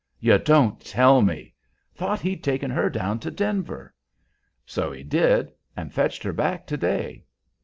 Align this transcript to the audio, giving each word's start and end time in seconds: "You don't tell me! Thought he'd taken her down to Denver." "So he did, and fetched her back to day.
"You 0.19 0.39
don't 0.39 0.83
tell 0.83 1.21
me! 1.21 1.53
Thought 1.93 2.21
he'd 2.21 2.43
taken 2.43 2.71
her 2.71 2.89
down 2.89 3.19
to 3.19 3.29
Denver." 3.29 3.93
"So 4.65 4.91
he 4.91 5.03
did, 5.03 5.51
and 5.77 5.93
fetched 5.93 6.23
her 6.23 6.33
back 6.33 6.65
to 6.65 6.75
day. 6.77 7.23